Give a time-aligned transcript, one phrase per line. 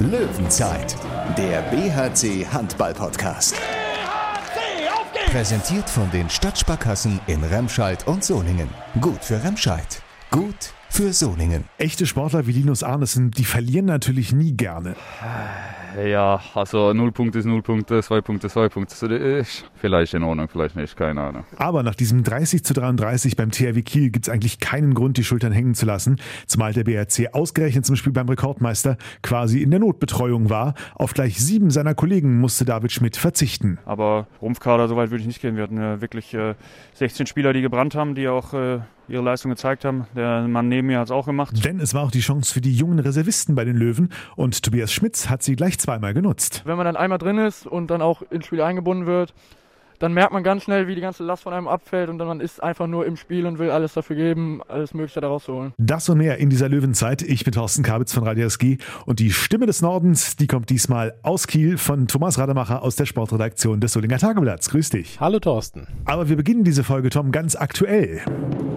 [0.00, 0.96] Löwenzeit,
[1.36, 3.54] der BHC Handball Podcast.
[3.54, 5.30] BHC, auf geht's!
[5.30, 8.70] Präsentiert von den Stadtsparkassen in Remscheid und Solingen.
[9.02, 10.02] Gut für Remscheid.
[10.30, 11.64] Gut für Solingen.
[11.76, 14.96] Echte Sportler wie Linus Arnesen, die verlieren natürlich nie gerne.
[15.98, 18.94] Ja, also 0 Punkte ist 0 Punkte, 2 Punkte, 2 Punkte.
[18.94, 21.44] So, das ist vielleicht in Ordnung, vielleicht nicht, keine Ahnung.
[21.56, 25.24] Aber nach diesem 30 zu 33 beim THW Kiel gibt es eigentlich keinen Grund, die
[25.24, 29.80] Schultern hängen zu lassen, zumal der BRC ausgerechnet zum Spiel beim Rekordmeister quasi in der
[29.80, 30.74] Notbetreuung war.
[30.94, 33.78] Auf gleich sieben seiner Kollegen musste David Schmidt verzichten.
[33.84, 35.56] Aber Rumpfkader, so weit würde ich nicht gehen.
[35.56, 36.54] Wir hatten ja wirklich äh,
[36.94, 38.80] 16 Spieler, die gebrannt haben, die auch äh,
[39.10, 40.06] ihre Leistung gezeigt haben.
[40.14, 41.64] Der Mann neben mir hat es auch gemacht.
[41.64, 44.92] Denn es war auch die Chance für die jungen Reservisten bei den Löwen und Tobias
[44.92, 46.62] Schmitz hat sie gleich zweimal genutzt.
[46.64, 49.34] Wenn man dann einmal drin ist und dann auch ins Spiel eingebunden wird,
[50.00, 52.40] dann merkt man ganz schnell, wie die ganze Last von einem abfällt und dann man
[52.40, 55.74] ist einfach nur im Spiel und will alles dafür geben, alles Mögliche daraus zu holen.
[55.76, 57.20] Das und mehr in dieser Löwenzeit.
[57.22, 61.14] Ich bin Thorsten Kabitz von Radio SG und die Stimme des Nordens, die kommt diesmal
[61.22, 64.70] aus Kiel von Thomas Rademacher aus der Sportredaktion des Solinger Tageblatts.
[64.70, 65.20] Grüß dich.
[65.20, 65.86] Hallo Thorsten.
[66.06, 68.22] Aber wir beginnen diese Folge, Tom, ganz aktuell.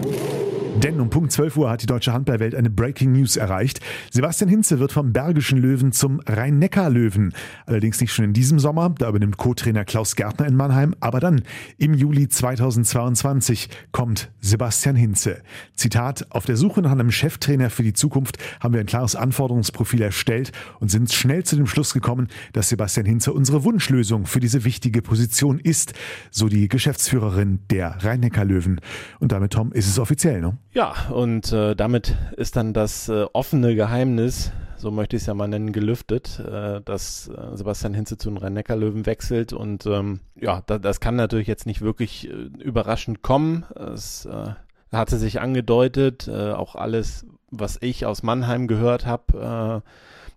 [0.04, 0.33] Thank you.
[0.76, 3.80] Denn um Punkt 12 Uhr hat die deutsche Handballwelt eine Breaking News erreicht.
[4.12, 7.34] Sebastian Hinze wird vom Bergischen Löwen zum Rhein-Neckar-Löwen.
[7.66, 11.44] Allerdings nicht schon in diesem Sommer, da übernimmt Co-Trainer Klaus Gärtner in Mannheim, aber dann
[11.78, 15.42] im Juli 2022 kommt Sebastian Hinze.
[15.76, 20.02] Zitat, auf der Suche nach einem Cheftrainer für die Zukunft haben wir ein klares Anforderungsprofil
[20.02, 24.66] erstellt und sind schnell zu dem Schluss gekommen, dass Sebastian Hinze unsere Wunschlösung für diese
[24.66, 25.94] wichtige Position ist,
[26.32, 28.82] so die Geschäftsführerin der Rhein-Neckar-Löwen.
[29.20, 30.58] Und damit, Tom, ist es offiziell, ne?
[30.74, 35.36] Ja, und äh, damit ist dann das äh, offene Geheimnis, so möchte ich es ja
[35.36, 39.54] mal nennen, gelüftet, äh, dass äh, Sebastian Hinze zu den Rhein-Neckar-Löwen wechselt.
[39.54, 43.66] Und ähm, ja, da, das kann natürlich jetzt nicht wirklich äh, überraschend kommen.
[43.76, 44.54] Es äh,
[44.92, 49.90] hatte sich angedeutet, äh, auch alles, was ich aus Mannheim gehört habe, äh,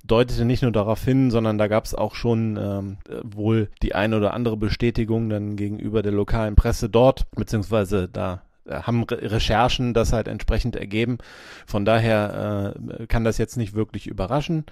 [0.06, 4.18] deutete nicht nur darauf hin, sondern da gab es auch schon ähm, wohl die eine
[4.18, 10.12] oder andere Bestätigung dann gegenüber der lokalen Presse dort, beziehungsweise da haben Re Recherchen das
[10.12, 11.18] halt entsprechend ergeben.
[11.66, 14.64] Von daher äh, kann das jetzt nicht wirklich überraschen.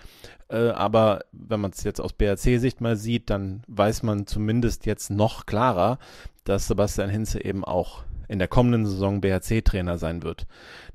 [0.48, 5.10] Äh, aber wenn man es jetzt aus BRC-Sicht mal sieht, dann weiß man zumindest jetzt
[5.10, 5.98] noch klarer,
[6.44, 10.46] dass Sebastian Hinze eben auch in der kommenden Saison BHC-Trainer sein wird.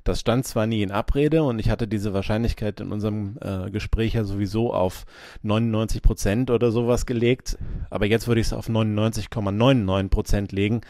[0.04, 4.14] Das stand zwar nie in Abrede und ich hatte diese Wahrscheinlichkeit in unserem äh, Gespräch
[4.14, 5.04] ja sowieso auf
[5.42, 7.58] 99 Prozent oder sowas gelegt,
[7.90, 10.80] aber jetzt würde ich es auf 99,99 Prozent legen,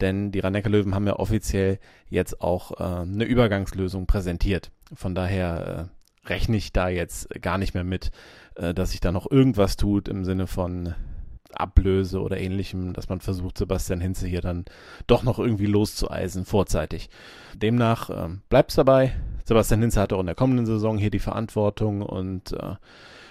[0.00, 1.78] denn die rhein löwen haben ja offiziell
[2.08, 4.70] jetzt auch äh, eine Übergangslösung präsentiert.
[4.94, 5.90] Von daher
[6.24, 8.10] äh, rechne ich da jetzt gar nicht mehr mit,
[8.54, 10.94] äh, dass sich da noch irgendwas tut im Sinne von
[11.52, 14.64] Ablöse oder ähnlichem, dass man versucht, Sebastian Hinze hier dann
[15.06, 17.08] doch noch irgendwie loszueisen, vorzeitig.
[17.54, 19.14] Demnach äh, bleibt es dabei.
[19.44, 22.74] Sebastian Hinze hat auch in der kommenden Saison hier die Verantwortung und äh,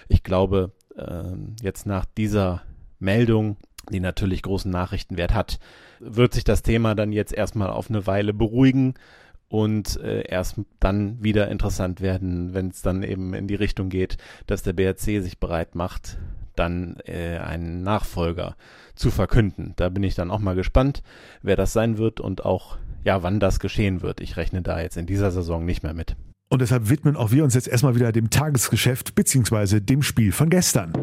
[0.07, 1.23] ich glaube, äh,
[1.61, 2.63] jetzt nach dieser
[2.99, 3.57] Meldung,
[3.91, 5.59] die natürlich großen Nachrichtenwert hat,
[5.99, 8.95] wird sich das Thema dann jetzt erstmal auf eine Weile beruhigen
[9.49, 14.17] und äh, erst dann wieder interessant werden, wenn es dann eben in die Richtung geht,
[14.45, 16.17] dass der BRC sich bereit macht,
[16.57, 18.55] dann äh, einen Nachfolger
[18.95, 19.73] zu verkünden.
[19.75, 21.03] Da bin ich dann auch mal gespannt,
[21.41, 24.19] wer das sein wird und auch ja, wann das geschehen wird.
[24.19, 26.17] Ich rechne da jetzt in dieser Saison nicht mehr mit.
[26.49, 29.79] Und deshalb widmen auch wir uns jetzt erstmal wieder dem Tagesgeschäft bzw.
[29.79, 30.93] dem Spiel von gestern.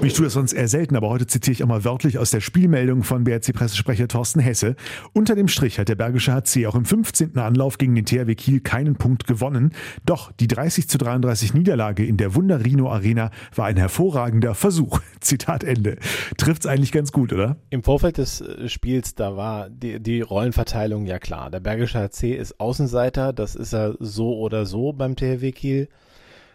[0.00, 2.40] Ich tue das sonst eher selten, aber heute zitiere ich auch mal wörtlich aus der
[2.40, 4.76] Spielmeldung von BRC-Pressesprecher Thorsten Hesse.
[5.12, 7.36] Unter dem Strich hat der Bergische HC auch im 15.
[7.36, 9.72] Anlauf gegen den THW Kiel keinen Punkt gewonnen.
[10.06, 15.00] Doch die 30 zu 33 Niederlage in der Wunderino Arena war ein hervorragender Versuch.
[15.20, 15.98] Zitat Ende.
[16.36, 17.56] Trifft's eigentlich ganz gut, oder?
[17.70, 21.50] Im Vorfeld des äh, Spiels, da war die, die Rollenverteilung ja klar.
[21.50, 25.88] Der Bergische HC ist Außenseiter, das ist er so oder so beim THW Kiel.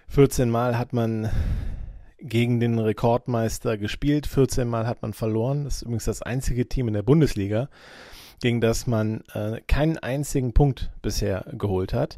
[0.07, 1.29] 14 Mal hat man
[2.23, 4.25] gegen den Rekordmeister gespielt.
[4.27, 5.65] 14 Mal hat man verloren.
[5.65, 7.69] Das ist übrigens das einzige Team in der Bundesliga,
[8.41, 12.17] gegen das man äh, keinen einzigen Punkt bisher geholt hat.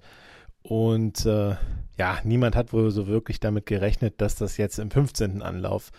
[0.62, 1.56] Und äh,
[1.98, 5.42] ja, niemand hat wohl so wirklich damit gerechnet, dass das jetzt im 15.
[5.42, 5.92] Anlauf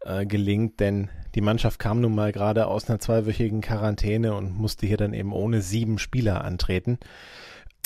[0.00, 4.86] äh, gelingt, denn die Mannschaft kam nun mal gerade aus einer zweiwöchigen Quarantäne und musste
[4.86, 6.98] hier dann eben ohne sieben Spieler antreten.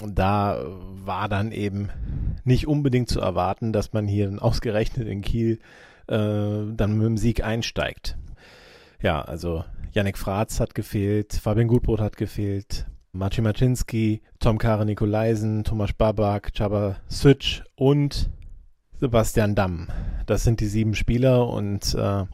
[0.02, 1.88] Und da war dann eben
[2.44, 5.60] nicht unbedingt zu erwarten, dass man hier ausgerechnet in Kiel
[6.08, 8.18] äh, dann mit dem Sieg einsteigt.
[9.00, 15.64] Ja, also Yannick Fratz hat gefehlt, Fabian Gutbrot hat gefehlt, Marcin Maczynski, Tom Kare Nikolaisen,
[15.64, 18.30] Thomas Babak, Chaba Sütsch und
[18.98, 19.88] Sebastian Damm.
[20.26, 22.24] Das sind die sieben Spieler und äh,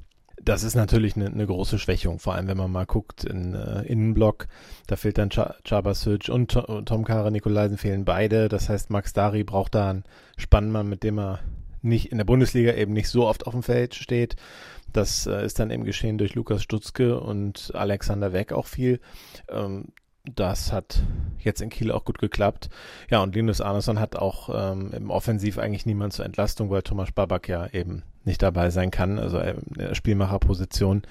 [0.43, 3.83] das ist natürlich eine, eine, große Schwächung, vor allem wenn man mal guckt in äh,
[3.83, 4.47] Innenblock,
[4.87, 9.75] da fehlt dann Chabasic und Tom Kara Nikolaisen fehlen beide, das heißt Max Dari braucht
[9.75, 10.05] da einen
[10.37, 11.41] Spannmann, mit dem er
[11.83, 14.37] nicht in der Bundesliga eben nicht so oft auf dem Feld steht.
[14.93, 19.01] Das äh, ist dann eben geschehen durch Lukas Stutzke und Alexander Weck auch viel.
[19.49, 19.93] Ähm,
[20.35, 21.03] das hat
[21.39, 22.69] jetzt in Kiel auch gut geklappt.
[23.11, 27.13] Ja, und Linus Arneson hat auch ähm, im Offensiv eigentlich niemand zur Entlastung, weil Thomas
[27.13, 31.03] Babak ja eben nicht dabei sein kann, also der Spielmacherposition.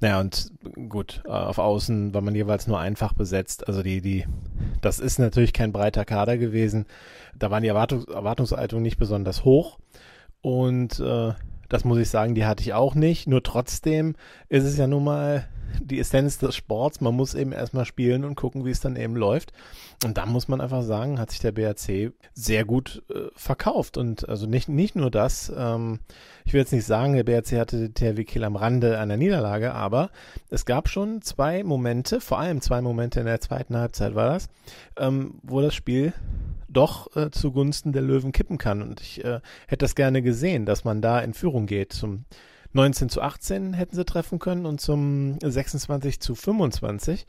[0.00, 0.52] Naja, und
[0.88, 3.66] gut, äh, auf Außen war man jeweils nur einfach besetzt.
[3.66, 4.26] Also die, die,
[4.82, 6.86] das ist natürlich kein breiter Kader gewesen.
[7.38, 9.78] Da waren die Erwartungs Erwartungshaltungen nicht besonders hoch.
[10.42, 11.32] Und äh,
[11.68, 13.26] das muss ich sagen, die hatte ich auch nicht.
[13.26, 14.16] Nur trotzdem
[14.48, 15.48] ist es ja nun mal
[15.82, 17.00] die Essenz des Sports.
[17.00, 19.52] Man muss eben erstmal spielen und gucken, wie es dann eben läuft.
[20.04, 23.96] Und da muss man einfach sagen, hat sich der BRC sehr gut äh, verkauft.
[23.96, 26.00] Und also nicht, nicht nur das, ähm,
[26.44, 30.10] ich will jetzt nicht sagen, der BRC hatte THW Kiel am Rande einer Niederlage, aber
[30.50, 34.48] es gab schon zwei Momente, vor allem zwei Momente in der zweiten Halbzeit war das,
[34.98, 36.12] ähm, wo das Spiel
[36.68, 38.82] doch äh, zugunsten der Löwen kippen kann.
[38.82, 41.92] Und ich äh, hätte das gerne gesehen, dass man da in Führung geht.
[41.92, 42.24] Zum
[42.76, 47.26] 19 zu 18 hätten sie treffen können und zum 26 zu 25.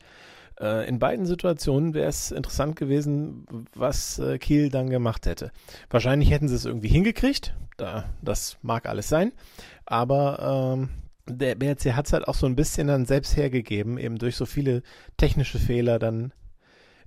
[0.60, 5.50] Äh, in beiden Situationen wäre es interessant gewesen, was äh, Kiel dann gemacht hätte.
[5.90, 7.54] Wahrscheinlich hätten sie es irgendwie hingekriegt.
[7.78, 9.32] Da, das mag alles sein.
[9.86, 10.90] Aber ähm,
[11.26, 14.46] der BRC hat es halt auch so ein bisschen dann selbst hergegeben, eben durch so
[14.46, 14.82] viele
[15.16, 16.32] technische Fehler dann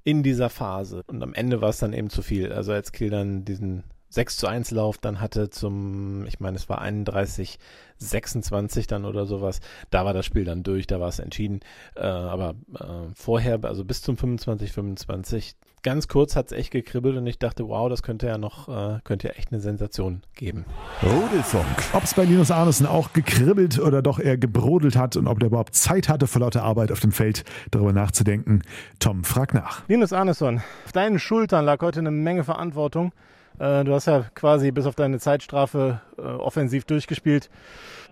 [0.04, 1.04] in dieser Phase.
[1.08, 2.52] Und am Ende war es dann eben zu viel.
[2.52, 6.68] Also als Kiel dann diesen 6 zu 1 Lauf dann hatte zum, ich meine, es
[6.68, 7.58] war 31,
[7.98, 9.62] 26 dann oder sowas.
[9.90, 11.62] Da war das Spiel dann durch, da war es entschieden.
[11.96, 12.84] Äh, aber äh,
[13.16, 17.68] vorher, also bis zum 25, 25, ganz kurz hat es echt gekribbelt und ich dachte,
[17.70, 20.66] wow, das könnte ja noch, äh, könnte ja echt eine Sensation geben.
[21.02, 21.66] Rudelfunk.
[21.94, 25.48] Ob es bei Linus Arnesen auch gekribbelt oder doch eher gebrodelt hat und ob der
[25.48, 28.64] überhaupt Zeit hatte, vor lauter Arbeit auf dem Feld darüber nachzudenken.
[29.00, 29.88] Tom fragt nach.
[29.88, 33.14] Linus Arneson, auf deinen Schultern lag heute eine Menge Verantwortung.
[33.62, 37.52] Äh, du hast ja quasi bis auf deine Zeitstrafe äh, offensiv durchgespielt.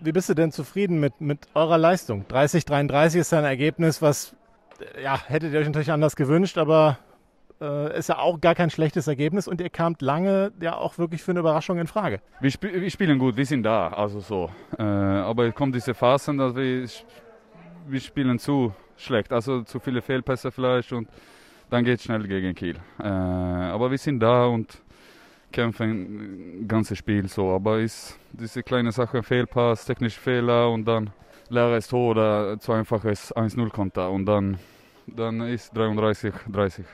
[0.00, 2.24] Wie bist du denn zufrieden mit, mit eurer Leistung?
[2.30, 4.36] 30-33 ist ein Ergebnis, was,
[4.94, 6.98] äh, ja, hättet ihr euch natürlich anders gewünscht, aber
[7.60, 11.20] äh, ist ja auch gar kein schlechtes Ergebnis und ihr kamt lange ja auch wirklich
[11.20, 12.20] für eine Überraschung in Frage.
[12.40, 14.50] Wir, sp wir spielen gut, wir sind da, also so.
[14.78, 16.86] Äh, aber es kommt diese Phasen, dass wir,
[17.88, 21.08] wir spielen zu schlecht, also zu viele Fehlpässe vielleicht und
[21.70, 22.76] dann geht es schnell gegen Kiel.
[23.00, 24.80] Äh, aber wir sind da und
[25.52, 27.50] kämpfen ganzes Spiel so.
[27.50, 31.10] Aber ist diese kleine Sache, Fehlpass, technische Fehler und dann
[31.48, 34.58] leeres Tor oder zu einfaches 1-0-Konter und dann,
[35.06, 36.84] dann ist 33, 30.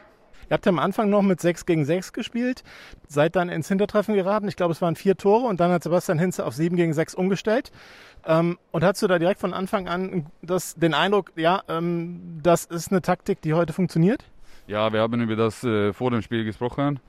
[0.48, 2.62] Ihr habt ja am Anfang noch mit 6 gegen 6 gespielt,
[3.08, 4.46] seid dann ins Hintertreffen geraten.
[4.46, 7.16] Ich glaube, es waren vier Tore und dann hat Sebastian Hinze auf 7 gegen 6
[7.16, 7.72] umgestellt.
[8.24, 12.64] Ähm, und hast du da direkt von Anfang an das, den Eindruck, ja, ähm, das
[12.64, 14.24] ist eine Taktik, die heute funktioniert?
[14.68, 17.00] Ja, wir haben über das äh, vor dem Spiel gesprochen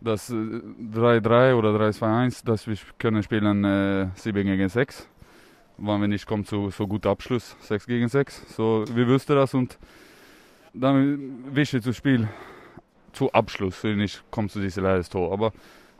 [0.00, 5.08] das 3-3 äh, oder 3-2-1, dass wir können spielen äh, 7 gegen 6.
[5.78, 8.54] Wenn wir nicht kommen zu so gutem Abschluss, 6 gegen 6.
[8.56, 9.78] So, wir wussten das und
[10.72, 12.28] dann wische zu Spiel
[13.12, 15.32] zu Abschluss, nicht kommt zu diesem leides Tor.
[15.32, 15.52] Aber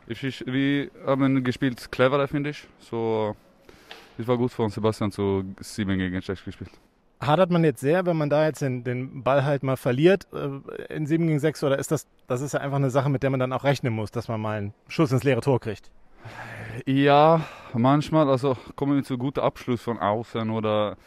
[0.07, 2.67] ich, wir haben gespielt cleverer, finde ich.
[2.79, 3.35] So,
[4.17, 6.71] es war gut von Sebastian zu 7 gegen 6 gespielt
[7.21, 10.93] hadert man jetzt sehr, wenn man da jetzt den, den Ball halt mal verliert äh,
[10.93, 13.29] in 7 gegen 6 oder ist das, das ist ja einfach eine Sache, mit der
[13.29, 15.91] man dann auch rechnen muss, dass man mal einen Schuss ins leere Tor kriegt?
[16.85, 17.41] Ja,
[17.73, 20.97] manchmal, also kommen wir zu gutem Abschluss von außen oder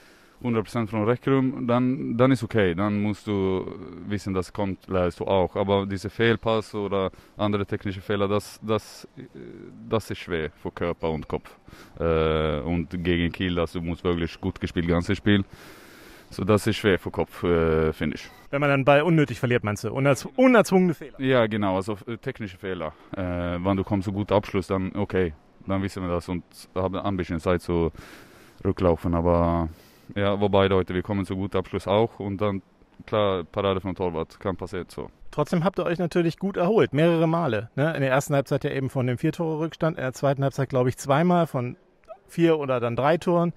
[0.43, 2.75] 100% von Reckrum, dann, dann ist okay.
[2.75, 3.65] Dann musst du
[4.07, 5.57] wissen, das kommt, leistest du auch.
[5.57, 9.09] Aber diese Fehlpass oder andere technische Fehler, das, das,
[9.89, 11.57] das ist schwer für Körper und Kopf.
[11.99, 15.45] Äh, und gegen Kiel, also du musst wirklich gut gespielt, ganzes Spiel.
[16.31, 18.29] So, das ist schwer für Kopf, äh, finde ich.
[18.51, 19.93] Wenn man dann Ball unnötig verliert, meinst du?
[19.93, 21.21] Unerz unerzwungene Fehler?
[21.21, 22.93] Ja, genau, also äh, technische Fehler.
[23.17, 25.33] Äh, wenn du kommst zu gutem Abschluss, dann okay,
[25.67, 26.43] dann wissen wir das und
[26.75, 27.93] haben ein bisschen Zeit zu
[28.65, 29.15] rücklaufen.
[29.15, 29.69] Aber
[30.15, 32.63] ja, wobei Leute, wir kommen zu gutem Abschluss auch und dann
[33.07, 35.09] klar, Parade vom Torwart kann passieren so.
[35.31, 37.71] Trotzdem habt ihr euch natürlich gut erholt, mehrere Male.
[37.75, 37.93] Ne?
[37.95, 40.97] In der ersten Halbzeit ja eben von dem Vier-Tore-Rückstand, in der zweiten Halbzeit glaube ich
[40.97, 41.77] zweimal von
[42.29, 43.53] vier oder dann drei Toren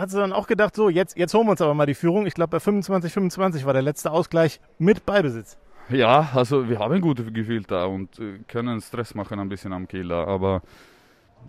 [0.00, 2.26] hat sie dann auch gedacht, so, jetzt, jetzt holen wir uns aber mal die Führung.
[2.26, 5.58] Ich glaube, bei 25, 25 war der letzte Ausgleich mit Ballbesitz.
[5.90, 9.88] Ja, also wir haben gute Gefühl da und äh, können Stress machen ein bisschen am
[9.88, 10.62] Kieler, aber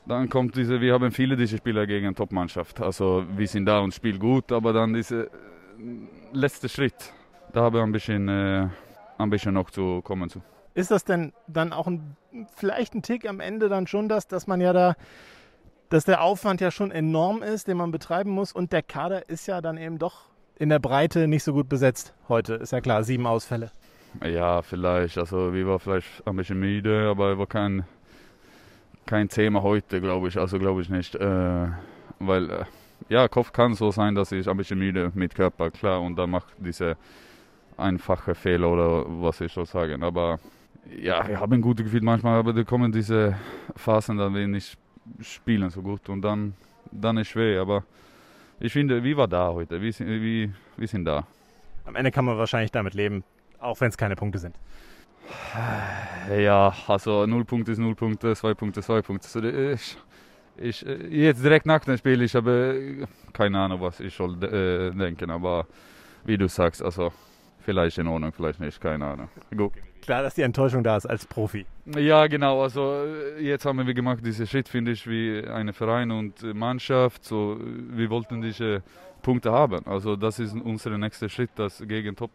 [0.06, 2.82] dann kommt diese, wir haben viele diese Spieler gegen Top-Mannschaft.
[2.82, 5.28] Also wir sind da und spielen gut, aber dann dieser äh,
[6.32, 7.14] letzte Schritt,
[7.52, 8.68] da haben wir ein bisschen, äh,
[9.18, 10.42] ein bisschen noch zu kommen zu.
[10.74, 12.16] Ist das denn dann auch ein,
[12.56, 14.96] vielleicht ein Tick am Ende dann schon das, dass man ja da
[15.90, 18.52] dass der Aufwand ja schon enorm ist, den man betreiben muss.
[18.52, 22.14] Und der Kader ist ja dann eben doch in der Breite nicht so gut besetzt
[22.28, 22.56] heute.
[22.56, 23.72] Ist ja klar, sieben Ausfälle.
[24.24, 25.18] Ja, vielleicht.
[25.18, 27.84] Also wir waren vielleicht ein bisschen müde, aber war kein,
[29.06, 30.38] kein Thema heute, glaube ich.
[30.38, 31.16] Also glaube ich nicht.
[31.16, 31.68] Äh,
[32.20, 32.66] weil, äh,
[33.08, 36.02] ja, Kopf kann so sein, dass ich ein bisschen müde mit Körper, klar.
[36.02, 36.98] Und dann macht diese
[37.78, 40.04] einfache Fehler oder was ich soll sagen.
[40.04, 40.40] Aber
[41.02, 43.38] ja, ich habe ein gutes Gefühl manchmal, aber da kommen diese
[43.76, 44.78] Phasen, da wir nicht
[45.22, 46.54] spielen so gut und dann,
[46.92, 47.62] dann ist schwer.
[47.62, 47.84] Aber
[48.60, 49.82] ich finde, wie war da heute?
[49.82, 51.26] Wie, wie, wir sind da.
[51.86, 53.24] Am Ende kann man wahrscheinlich damit leben,
[53.60, 54.56] auch wenn es keine Punkte sind.
[56.38, 59.28] Ja, also 0 Punkte ist 0 Punkte, 2 Punkte, 2 Punkte.
[59.34, 59.98] Also ich,
[60.58, 65.32] ich, jetzt direkt nach dem Spiel, ich habe keine Ahnung, was ich soll äh, denken,
[65.32, 65.66] aber
[66.26, 67.12] wie du sagst, also
[67.70, 69.30] vielleicht in Ordnung, vielleicht nicht, keine Ahnung.
[69.56, 69.74] Gut.
[70.02, 71.68] Klar, dass die Enttäuschung da ist als Profi.
[71.86, 72.64] Ja, genau.
[72.64, 73.04] Also
[73.40, 77.24] jetzt haben wir gemacht diesen Schritt, finde ich, wie ein Verein und Mannschaft.
[77.24, 78.82] So, wir wollten diese
[79.22, 79.86] Punkte haben.
[79.86, 82.32] Also das ist unser nächster Schritt, das gegen Top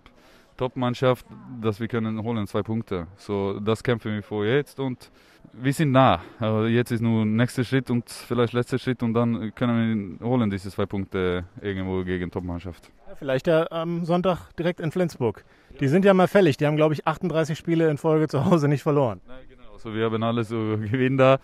[0.57, 1.27] Top-Mannschaft,
[1.61, 3.07] dass wir können holen zwei Punkte.
[3.17, 5.11] So, das kämpfen wir vor jetzt und
[5.53, 6.21] wir sind nah.
[6.39, 10.51] Also jetzt ist nur nächster Schritt und vielleicht letzter Schritt und dann können wir holen
[10.51, 12.91] diese zwei Punkte irgendwo gegen Top-Mannschaft.
[13.17, 15.45] Vielleicht ja am Sonntag direkt in Flensburg.
[15.81, 16.57] Die sind ja mal fällig.
[16.57, 19.21] Die haben, glaube ich, 38 Spiele in Folge zu Hause nicht verloren.
[19.29, 19.73] Ja, genau.
[19.73, 21.39] Also wir haben alle so Gewinn da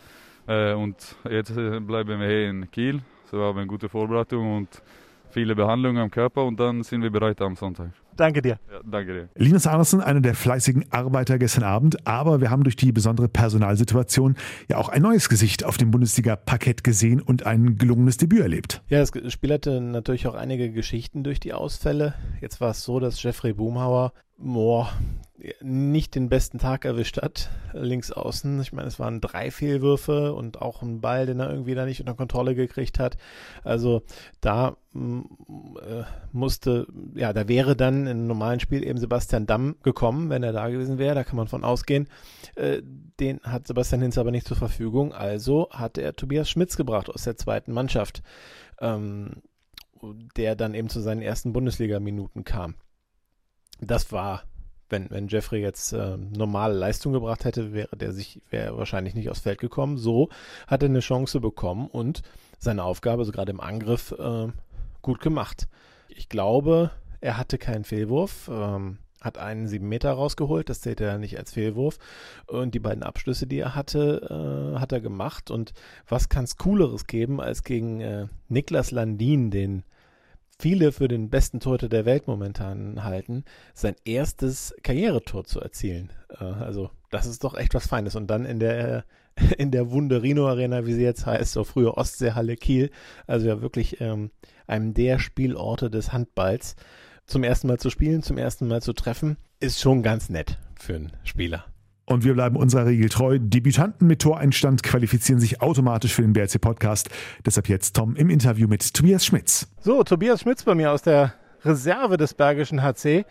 [0.46, 3.00] äh, und jetzt äh, bleiben wir hier in Kiel.
[3.30, 4.82] So wir haben eine gute Vorbereitung und
[5.30, 7.90] viele Behandlungen am Körper und dann sind wir bereit am Sonntag.
[8.16, 8.58] Danke dir.
[8.70, 9.28] Ja, danke dir.
[9.36, 14.36] Linus Arnesen, einer der fleißigen Arbeiter gestern Abend, aber wir haben durch die besondere Personalsituation
[14.68, 18.82] ja auch ein neues Gesicht auf dem Bundesliga-Parkett gesehen und ein gelungenes Debüt erlebt.
[18.88, 22.14] Ja, das Spiel hatte natürlich auch einige Geschichten durch die Ausfälle.
[22.40, 24.90] Jetzt war es so, dass Jeffrey Boomhauer boah,
[25.62, 28.60] nicht den besten Tag erwischt hat, links außen.
[28.60, 32.00] Ich meine, es waren drei Fehlwürfe und auch ein Ball, den er irgendwie da nicht
[32.00, 33.16] unter Kontrolle gekriegt hat.
[33.64, 34.02] Also
[34.40, 35.20] da mm,
[35.78, 40.52] äh, musste, ja, da wäre dann im normalen Spiel eben Sebastian Damm gekommen, wenn er
[40.52, 41.14] da gewesen wäre.
[41.14, 42.08] Da kann man von ausgehen.
[42.54, 42.82] Äh,
[43.18, 45.12] den hat Sebastian Hinz aber nicht zur Verfügung.
[45.12, 48.22] Also hat er Tobias Schmitz gebracht aus der zweiten Mannschaft,
[48.80, 49.42] ähm,
[50.36, 52.74] der dann eben zu seinen ersten Bundesliga-Minuten kam.
[53.80, 54.44] Das war
[54.90, 59.30] wenn, wenn Jeffrey jetzt äh, normale Leistung gebracht hätte, wäre der sich wäre wahrscheinlich nicht
[59.30, 59.98] aufs Feld gekommen.
[59.98, 60.28] So
[60.66, 62.22] hat er eine Chance bekommen und
[62.58, 64.48] seine Aufgabe, also gerade im Angriff, äh,
[65.02, 65.68] gut gemacht.
[66.08, 71.18] Ich glaube, er hatte keinen Fehlwurf, ähm, hat einen sieben Meter rausgeholt, das zählt er
[71.18, 71.98] nicht als Fehlwurf.
[72.46, 75.50] Und die beiden Abschlüsse, die er hatte, äh, hat er gemacht.
[75.50, 75.72] Und
[76.08, 79.84] was kann es Cooleres geben, als gegen äh, Niklas Landin, den
[80.60, 86.12] viele für den besten Torhüter der Welt momentan halten, sein erstes Karrieretor zu erzielen.
[86.38, 88.14] Äh, also das ist doch echt was Feines.
[88.14, 89.04] Und dann in der
[89.58, 92.90] in der Wunderino Arena, wie sie jetzt heißt, so früher Ostseehalle Kiel,
[93.26, 94.30] also ja wirklich ähm,
[94.66, 96.76] einem der Spielorte des Handballs,
[97.26, 100.96] zum ersten Mal zu spielen, zum ersten Mal zu treffen, ist schon ganz nett für
[100.96, 101.64] einen Spieler.
[102.10, 103.38] Und wir bleiben unserer Regel treu.
[103.40, 107.08] Debütanten mit Toreinstand qualifizieren sich automatisch für den BRC Podcast.
[107.46, 109.68] Deshalb jetzt Tom im Interview mit Tobias Schmitz.
[109.80, 113.24] So, Tobias Schmitz bei mir aus der Reserve des Bergischen HC.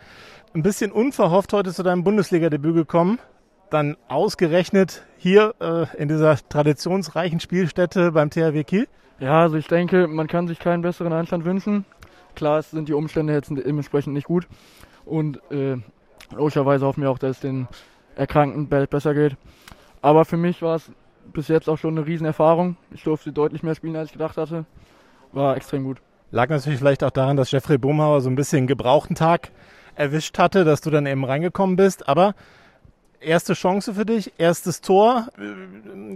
[0.54, 3.18] Ein bisschen unverhofft heute zu deinem Bundesliga-Debüt gekommen.
[3.68, 8.88] Dann ausgerechnet hier äh, in dieser traditionsreichen Spielstätte beim THW Kiel.
[9.18, 11.84] Ja, also ich denke, man kann sich keinen besseren Einstand wünschen.
[12.34, 14.48] Klar, es sind die Umstände jetzt dementsprechend nicht gut.
[15.04, 15.76] Und äh,
[16.34, 17.68] logischerweise hoffen wir auch, dass es den
[18.16, 19.36] erkrankten bald besser geht.
[20.02, 20.90] Aber für mich war es
[21.32, 22.76] bis jetzt auch schon eine Riesenerfahrung.
[22.92, 24.64] Ich durfte deutlich mehr spielen, als ich gedacht hatte.
[25.32, 25.98] War extrem gut.
[26.32, 29.50] Lag natürlich vielleicht auch daran, dass Jeffrey Boomhauer so ein bisschen einen gebrauchten Tag
[29.94, 32.08] erwischt hatte, dass du dann eben reingekommen bist.
[32.08, 32.34] Aber
[33.20, 35.28] erste Chance für dich, erstes Tor.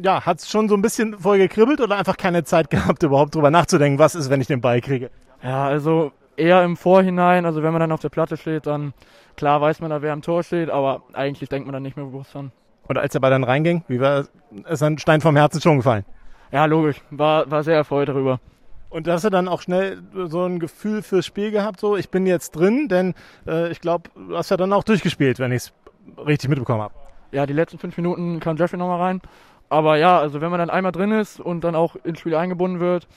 [0.03, 3.35] Ja, hat es schon so ein bisschen voll gekribbelt oder einfach keine Zeit gehabt, überhaupt
[3.35, 5.11] drüber nachzudenken, was ist, wenn ich den Ball kriege?
[5.43, 7.47] Ja, also eher im Vorhinein.
[7.47, 8.95] Also wenn man dann auf der Platte steht, dann
[9.37, 12.07] Klar weiß man da, wer am Tor steht, aber eigentlich denkt man dann nicht mehr
[12.07, 12.53] bewusst dran.
[12.87, 14.27] Und als der Ball dann reinging, wie war
[14.65, 16.05] es ein Stein vom Herzen schon gefallen?
[16.53, 17.01] Ja, logisch.
[17.11, 18.39] War, war sehr erfreut darüber.
[18.91, 22.27] Und hast du dann auch schnell so ein Gefühl fürs Spiel gehabt, so ich bin
[22.27, 23.15] jetzt drin, denn
[23.47, 25.73] äh, ich glaube, du hast ja dann auch durchgespielt, wenn ich es
[26.25, 26.95] richtig mitbekommen habe.
[27.33, 29.21] Ja, die letzten fünf Minuten kam Jeffrey nochmal rein.
[29.69, 32.79] Aber ja, also wenn man dann einmal drin ist und dann auch ins Spiel eingebunden
[32.79, 33.09] wird,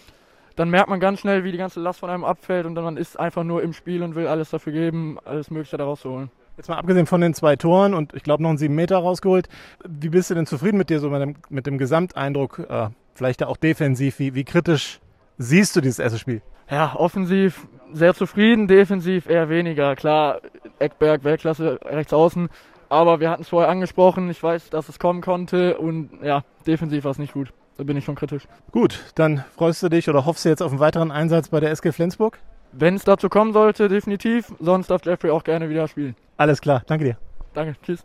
[0.57, 2.97] dann merkt man ganz schnell, wie die ganze Last von einem abfällt und dann man
[2.97, 6.31] ist einfach nur im Spiel und will alles dafür geben, alles Mögliche daraus zu holen.
[6.57, 9.47] Jetzt mal abgesehen von den zwei Toren und ich glaube noch einen sieben Meter rausgeholt.
[9.87, 13.43] Wie bist du denn zufrieden mit dir, so mit dem, mit dem Gesamteindruck, äh, vielleicht
[13.43, 14.17] auch defensiv?
[14.17, 14.99] Wie, wie kritisch
[15.37, 16.41] siehst du dieses erste Spiel?
[16.69, 19.95] Ja, offensiv sehr zufrieden, defensiv eher weniger.
[19.95, 20.41] Klar,
[20.79, 22.49] Eckberg, Weltklasse, rechts außen.
[22.89, 27.03] Aber wir hatten es vorher angesprochen, ich weiß, dass es kommen konnte und ja, defensiv
[27.03, 27.53] war es nicht gut.
[27.77, 28.48] Da bin ich schon kritisch.
[28.72, 31.72] Gut, dann freust du dich oder hoffst du jetzt auf einen weiteren Einsatz bei der
[31.72, 32.39] SG Flensburg?
[32.72, 34.51] Wenn es dazu kommen sollte, definitiv.
[34.60, 36.15] Sonst darf Jeffrey auch gerne wieder spielen.
[36.38, 37.17] Alles klar, danke dir.
[37.53, 38.03] Danke, tschüss.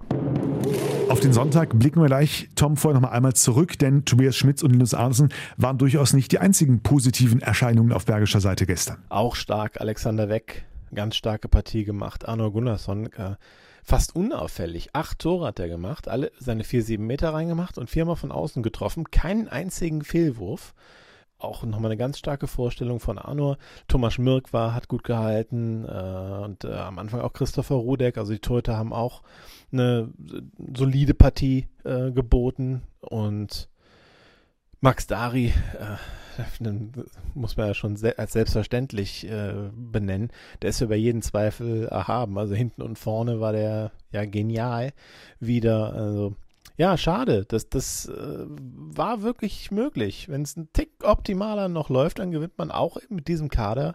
[1.09, 4.63] Auf den Sonntag blicken wir gleich, Tom, vorher noch mal einmal zurück, denn Tobias Schmitz
[4.63, 8.99] und Linus Arnesen waren durchaus nicht die einzigen positiven Erscheinungen auf bergischer Seite gestern.
[9.09, 10.65] Auch stark Alexander Weck,
[10.95, 12.29] ganz starke Partie gemacht.
[12.29, 13.37] Arno Gunnarsson, äh,
[13.83, 14.91] fast unauffällig.
[14.95, 18.63] Acht Tore hat er gemacht, alle seine vier, sieben Meter reingemacht und viermal von außen
[18.63, 19.11] getroffen.
[19.11, 20.75] Keinen einzigen Fehlwurf
[21.43, 23.59] auch nochmal eine ganz starke Vorstellung von Arnor.
[23.89, 28.19] Thomas Schmirk war, hat gut gehalten äh, und äh, am Anfang auch Christopher Rudek.
[28.19, 29.23] Also die Torhüter haben auch
[29.73, 30.13] eine
[30.75, 33.69] solide Partie äh, geboten und
[34.85, 35.47] Max Dari,
[35.79, 36.53] äh,
[37.35, 42.37] muss man ja schon se als selbstverständlich äh, benennen, der ist über jeden Zweifel erhaben.
[42.37, 44.93] Also hinten und vorne war der ja genial
[45.39, 45.95] wieder.
[45.95, 46.35] Also
[46.77, 47.45] ja, schade.
[47.47, 50.29] Das, das äh, war wirklich möglich.
[50.29, 53.95] Wenn es ein Tick optimaler noch läuft, dann gewinnt man auch mit diesem Kader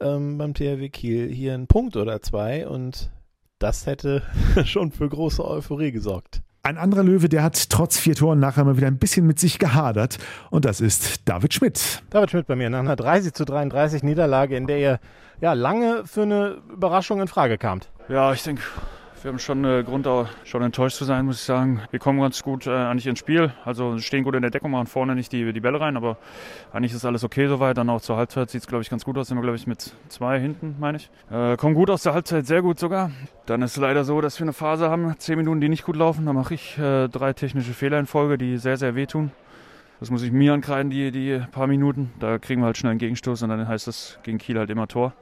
[0.00, 3.10] ähm, beim THW Kiel hier einen Punkt oder zwei und
[3.58, 4.22] das hätte
[4.66, 6.42] schon für große Euphorie gesorgt.
[6.66, 9.60] Ein anderer Löwe, der hat trotz vier Toren nachher mal wieder ein bisschen mit sich
[9.60, 10.18] gehadert.
[10.50, 12.02] Und das ist David Schmidt.
[12.10, 14.98] David Schmidt bei mir nach einer 30 zu 33 Niederlage, in der ihr
[15.40, 17.88] ja lange für eine Überraschung in Frage kamt.
[18.08, 18.62] Ja, ich denke,
[19.26, 20.08] wir haben schon äh, Grund,
[20.44, 21.82] schon enttäuscht zu sein, muss ich sagen.
[21.90, 23.52] Wir kommen ganz gut äh, eigentlich ins Spiel.
[23.64, 26.16] Also stehen gut in der Deckung, machen vorne nicht die, die Bälle rein, aber
[26.72, 27.76] eigentlich ist alles okay soweit.
[27.76, 29.26] Dann auch zur Halbzeit sieht es, glaube ich, ganz gut aus.
[29.26, 31.10] Sind wir, glaube ich, mit zwei hinten, meine ich.
[31.28, 33.10] Äh, kommen gut aus der Halbzeit, sehr gut sogar.
[33.46, 35.96] Dann ist es leider so, dass wir eine Phase haben, zehn Minuten, die nicht gut
[35.96, 36.24] laufen.
[36.24, 39.32] Da mache ich äh, drei technische Fehler in Folge, die sehr, sehr wehtun.
[39.98, 42.12] Das muss ich mir ankreiden, die, die paar Minuten.
[42.20, 44.86] Da kriegen wir halt schnell einen Gegenstoß und dann heißt das gegen Kiel halt immer
[44.86, 45.14] Tor.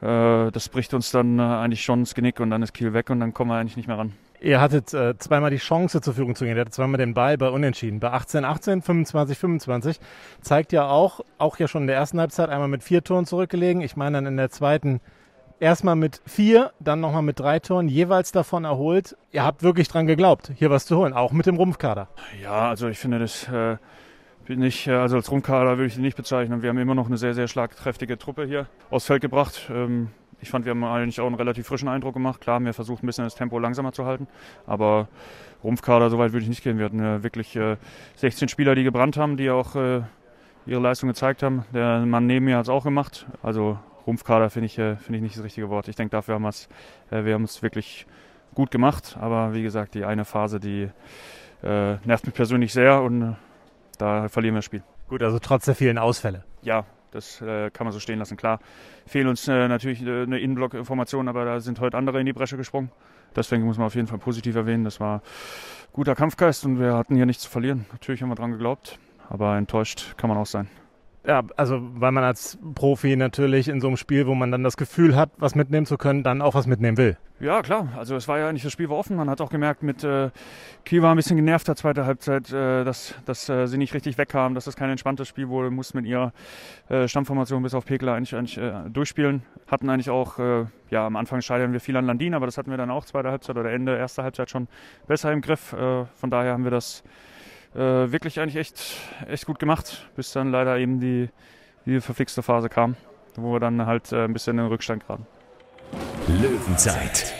[0.00, 3.10] Äh, das bricht uns dann äh, eigentlich schon ins Genick und dann ist Kiel weg
[3.10, 4.12] und dann kommen wir eigentlich nicht mehr ran.
[4.40, 6.54] Ihr hattet äh, zweimal die Chance zur Verfügung zu gehen.
[6.54, 7.98] Ihr hattet zweimal den Ball bei Unentschieden.
[7.98, 10.00] Bei 18, 18, 25, 25.
[10.42, 13.82] Zeigt ja auch, auch ja schon in der ersten Halbzeit einmal mit vier Toren zurückgelegen.
[13.82, 15.00] Ich meine dann in der zweiten
[15.58, 19.16] erstmal mit vier, dann nochmal mit drei Toren, jeweils davon erholt.
[19.32, 22.06] Ihr habt wirklich dran geglaubt, hier was zu holen, auch mit dem Rumpfkader.
[22.40, 23.48] Ja, also ich finde das.
[23.48, 23.76] Äh
[24.48, 26.62] bin ich, äh, also als Rumkader würde ich sie nicht bezeichnen.
[26.62, 29.70] Wir haben immer noch eine sehr, sehr schlagkräftige Truppe hier aufs Feld gebracht.
[29.70, 30.08] Ähm,
[30.40, 32.40] ich fand, wir haben eigentlich auch einen relativ frischen Eindruck gemacht.
[32.40, 34.26] Klar, wir versucht ein bisschen das Tempo langsamer zu halten,
[34.66, 35.08] aber
[35.62, 36.78] Rumpfkader, so weit würde ich nicht gehen.
[36.78, 37.58] Wir hatten ja wirklich
[38.16, 40.00] 16 äh, Spieler, die gebrannt haben, die auch äh,
[40.64, 41.66] ihre Leistung gezeigt haben.
[41.74, 43.26] Der Mann neben mir hat es auch gemacht.
[43.42, 45.88] Also Rumpfkader finde ich, find ich nicht das richtige Wort.
[45.88, 48.06] Ich denke, dafür haben wir es wirklich
[48.54, 49.18] gut gemacht.
[49.20, 50.88] Aber wie gesagt, die eine Phase, die
[51.60, 53.36] nervt mich persönlich sehr und
[53.98, 54.82] da verlieren wir das Spiel.
[55.08, 56.44] Gut, also trotz der vielen Ausfälle.
[56.62, 58.36] Ja, das äh, kann man so stehen lassen.
[58.36, 58.60] Klar,
[59.06, 62.56] fehlen uns äh, natürlich äh, eine Innenblock-Information, aber da sind heute andere in die Bresche
[62.56, 62.90] gesprungen.
[63.34, 64.84] Deswegen muss man auf jeden Fall positiv erwähnen.
[64.84, 65.22] Das war
[65.92, 67.86] guter Kampfgeist und wir hatten hier nichts zu verlieren.
[67.92, 70.68] Natürlich haben wir dran geglaubt, aber enttäuscht kann man auch sein.
[71.28, 74.78] Ja, also weil man als Profi natürlich in so einem Spiel, wo man dann das
[74.78, 77.18] Gefühl hat, was mitnehmen zu können, dann auch was mitnehmen will.
[77.38, 77.88] Ja, klar.
[77.98, 79.14] Also es war ja nicht, das Spiel war offen.
[79.14, 80.30] Man hat auch gemerkt, mit äh,
[80.86, 84.16] Kiel war ein bisschen genervt der zweite Halbzeit, äh, dass, dass äh, sie nicht richtig
[84.16, 85.70] wegkamen, dass das kein entspanntes Spiel wurde.
[85.70, 86.32] Mussten mit ihrer
[86.88, 89.42] äh, Stammformation bis auf Pekler eigentlich, eigentlich äh, durchspielen.
[89.66, 92.70] Hatten eigentlich auch, äh, ja, am Anfang scheitern wir viel an Landin, aber das hatten
[92.70, 94.66] wir dann auch zweite Halbzeit oder Ende erster Halbzeit schon
[95.06, 95.74] besser im Griff.
[95.74, 97.04] Äh, von daher haben wir das
[97.74, 98.82] äh, wirklich eigentlich echt,
[99.28, 101.28] echt gut gemacht, bis dann leider eben die,
[101.86, 102.96] die verflixte Phase kam,
[103.36, 105.26] wo wir dann halt äh, ein bisschen in den Rückstand geraten.
[106.28, 107.34] Löwenzeit.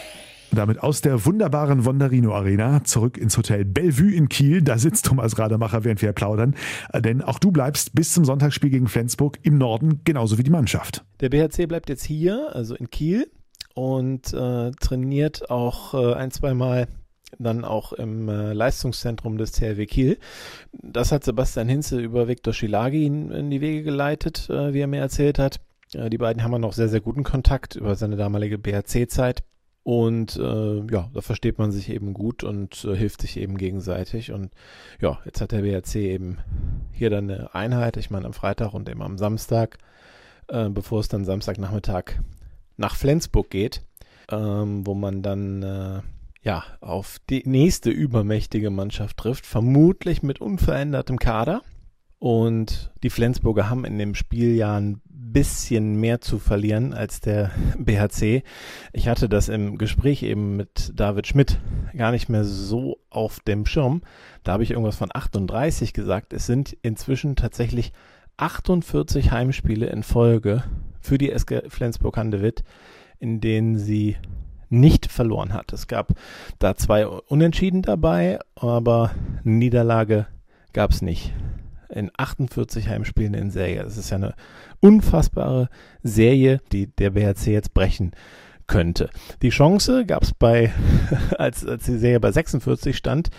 [0.50, 4.62] Damit aus der wunderbaren Wonderino Arena zurück ins Hotel Bellevue in Kiel.
[4.62, 6.54] Da sitzt Thomas Rademacher, während wir plaudern.
[6.92, 10.50] Äh, denn auch du bleibst bis zum Sonntagsspiel gegen Flensburg im Norden, genauso wie die
[10.50, 11.04] Mannschaft.
[11.20, 13.30] Der BHC bleibt jetzt hier, also in Kiel,
[13.74, 16.88] und äh, trainiert auch äh, ein, zwei Mal
[17.38, 20.18] dann auch im äh, Leistungszentrum des THW Kiel.
[20.72, 24.86] Das hat Sebastian Hinze über Viktor Schilagi in, in die Wege geleitet, äh, wie er
[24.86, 25.60] mir erzählt hat.
[25.94, 29.42] Äh, die beiden haben noch sehr, sehr guten Kontakt über seine damalige BRC-Zeit.
[29.82, 34.32] Und äh, ja, da versteht man sich eben gut und äh, hilft sich eben gegenseitig.
[34.32, 34.52] Und
[35.00, 36.38] ja, jetzt hat der BRC eben
[36.92, 39.78] hier dann eine Einheit, ich meine am Freitag und eben am Samstag,
[40.48, 42.20] äh, bevor es dann Samstagnachmittag
[42.76, 43.82] nach Flensburg geht,
[44.30, 46.02] ähm, wo man dann
[46.48, 51.60] ja, auf die nächste übermächtige Mannschaft trifft, vermutlich mit unverändertem Kader.
[52.18, 57.50] Und die Flensburger haben in dem Spiel ja ein bisschen mehr zu verlieren als der
[57.78, 58.44] BHC.
[58.94, 61.60] Ich hatte das im Gespräch eben mit David Schmidt
[61.94, 64.00] gar nicht mehr so auf dem Schirm.
[64.42, 66.32] Da habe ich irgendwas von 38 gesagt.
[66.32, 67.92] Es sind inzwischen tatsächlich
[68.38, 70.64] 48 Heimspiele in Folge
[70.98, 72.64] für die SG Flensburg-Handewitt,
[73.18, 74.16] in denen sie
[74.68, 75.72] nicht verloren hat.
[75.72, 76.12] Es gab
[76.58, 79.12] da zwei Unentschieden dabei, aber
[79.44, 80.26] Niederlage
[80.72, 81.32] gab es nicht.
[81.88, 83.82] In 48 Heimspielen in Serie.
[83.82, 84.34] Das ist ja eine
[84.80, 85.68] unfassbare
[86.02, 88.12] Serie, die der BHC jetzt brechen
[88.68, 89.10] könnte.
[89.42, 90.70] Die Chance gab es bei,
[91.38, 93.30] als, als die Serie bei 46 stand,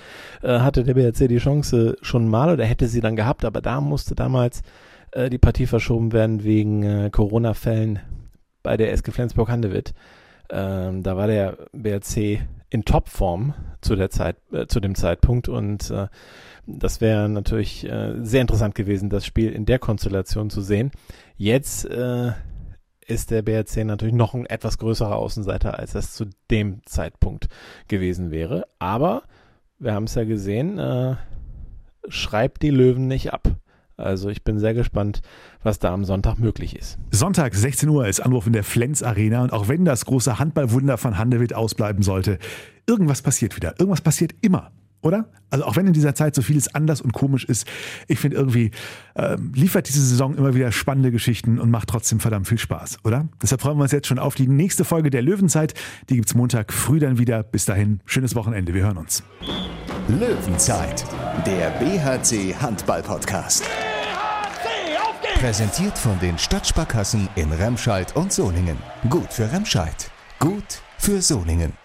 [0.41, 3.79] äh, hatte der BRC die Chance schon mal oder hätte sie dann gehabt, aber da
[3.79, 4.63] musste damals
[5.11, 7.99] äh, die Partie verschoben werden wegen äh, Corona-Fällen
[8.63, 9.93] bei der SG Flensburg-Handewitt.
[10.49, 15.89] Ähm, da war der BRC in Topform zu der Zeit, äh, zu dem Zeitpunkt und
[15.91, 16.07] äh,
[16.65, 20.91] das wäre natürlich äh, sehr interessant gewesen, das Spiel in der Konstellation zu sehen.
[21.35, 22.31] Jetzt äh,
[23.07, 27.47] ist der BRC natürlich noch ein etwas größerer Außenseiter, als das zu dem Zeitpunkt
[27.87, 28.67] gewesen wäre.
[28.77, 29.23] Aber
[29.79, 31.15] wir haben es ja gesehen, äh,
[32.07, 33.49] schreibt die Löwen nicht ab.
[33.99, 35.21] Also ich bin sehr gespannt,
[35.63, 36.97] was da am Sonntag möglich ist.
[37.11, 40.97] Sonntag 16 Uhr ist Anruf in der Flens Arena und auch wenn das große Handballwunder
[40.97, 42.39] von Handewitt ausbleiben sollte,
[42.87, 43.75] irgendwas passiert wieder.
[43.79, 44.71] Irgendwas passiert immer.
[45.01, 45.25] Oder?
[45.49, 47.65] Also auch wenn in dieser Zeit so vieles anders und komisch ist,
[48.07, 48.71] ich finde irgendwie
[49.15, 53.27] äh, liefert diese Saison immer wieder spannende Geschichten und macht trotzdem verdammt viel Spaß, oder?
[53.41, 55.73] Deshalb freuen wir uns jetzt schon auf die nächste Folge der Löwenzeit.
[56.09, 57.43] Die gibt es Montag früh dann wieder.
[57.43, 58.73] Bis dahin, schönes Wochenende.
[58.73, 59.23] Wir hören uns.
[60.09, 61.05] Löwenzeit,
[61.45, 63.63] der BHC Handball Podcast.
[65.39, 68.77] Präsentiert von den Stadtsparkassen in Remscheid und Solingen.
[69.09, 70.11] Gut für Remscheid.
[70.37, 71.78] Gut für Solingen.